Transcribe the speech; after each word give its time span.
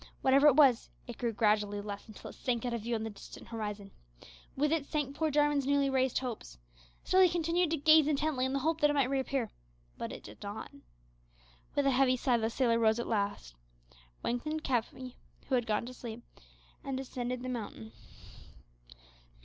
Whatever 0.23 0.47
it 0.47 0.55
was, 0.55 0.89
it 1.05 1.19
grew 1.19 1.31
gradually 1.31 1.79
less 1.79 2.07
until 2.07 2.31
it 2.31 2.33
sank 2.33 2.65
out 2.65 2.73
of 2.73 2.81
view 2.81 2.95
on 2.95 3.03
the 3.03 3.11
distant 3.11 3.49
horizon. 3.49 3.91
With 4.57 4.71
it 4.71 4.87
sank 4.87 5.15
poor 5.15 5.29
Jarwin's 5.29 5.67
newly 5.67 5.91
raised 5.91 6.17
hopes. 6.17 6.57
Still 7.03 7.21
he 7.21 7.29
continued 7.29 7.69
to 7.69 7.77
gaze 7.77 8.07
intently, 8.07 8.43
in 8.45 8.53
the 8.53 8.57
hope 8.65 8.81
that 8.81 8.89
it 8.89 8.93
might 8.95 9.11
reappear; 9.11 9.51
but 9.99 10.11
it 10.11 10.23
did 10.23 10.41
not. 10.41 10.71
With 11.75 11.85
a 11.85 11.91
heavy 11.91 12.17
sigh 12.17 12.37
the 12.39 12.49
sailor 12.49 12.79
rose 12.79 12.97
at 12.97 13.05
length, 13.05 13.53
wakened 14.23 14.63
Cuffy, 14.63 15.17
who 15.49 15.53
had 15.53 15.67
gone 15.67 15.85
to 15.85 15.93
sleep, 15.93 16.23
and 16.83 16.97
descended 16.97 17.43
the 17.43 17.49
mountain. 17.49 17.91